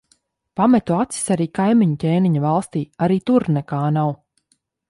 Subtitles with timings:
[0.59, 2.85] Pametu acis arī kaimiņu ķēniņa valstī.
[3.09, 4.15] Arī tur nekā nav.